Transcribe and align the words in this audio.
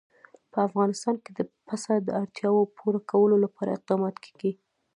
په 0.51 0.57
افغانستان 0.67 1.15
کې 1.23 1.31
د 1.33 1.41
پسه 1.65 1.93
د 2.03 2.09
اړتیاوو 2.21 2.71
پوره 2.77 2.99
کولو 3.11 3.35
لپاره 3.45 3.69
اقدامات 3.77 4.15
کېږي. 4.25 4.51